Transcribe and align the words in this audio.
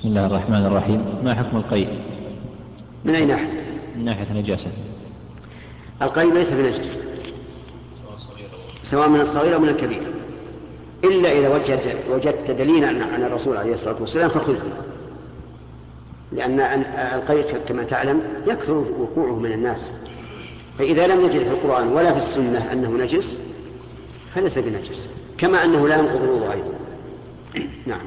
بسم 0.00 0.08
الله 0.08 0.26
الرحمن 0.26 0.66
الرحيم. 0.66 1.04
ما 1.24 1.34
حكم 1.34 1.56
القيء؟ 1.56 1.88
من 3.04 3.14
أي 3.14 3.24
ناحية؟ 3.24 3.64
من 3.96 4.04
ناحية 4.04 4.26
النجاسة 4.30 4.70
القيء 6.02 6.34
ليس 6.34 6.48
بنجس. 6.48 6.96
سواء 8.82 9.08
من 9.08 9.20
الصغير 9.20 9.54
أو 9.54 9.60
من 9.60 9.68
الكبير. 9.68 10.02
إلا 11.04 11.32
إذا 11.32 11.48
وجدت, 11.48 11.96
وجدت 12.10 12.50
دليلا 12.50 12.88
عن 12.88 13.22
الرسول 13.22 13.56
عليه 13.56 13.72
الصلاة 13.72 13.96
والسلام 14.00 14.30
فخذه. 14.30 14.60
لأن 16.32 16.60
القيء 17.14 17.58
كما 17.68 17.82
تعلم 17.82 18.22
يكثر 18.46 18.84
وقوعه 18.98 19.38
من 19.38 19.52
الناس. 19.52 19.88
فإذا 20.78 21.06
لم 21.06 21.26
نجد 21.26 21.42
في 21.42 21.50
القرآن 21.50 21.88
ولا 21.88 22.12
في 22.12 22.18
السنة 22.18 22.72
أنه 22.72 22.90
نجس 22.90 23.36
فليس 24.34 24.58
بنجس. 24.58 25.00
كما 25.38 25.64
أنه 25.64 25.88
لا 25.88 25.96
ينقض 25.98 26.22
الوضوء 26.22 26.52
أيضا. 26.52 26.72
نعم. 27.86 28.00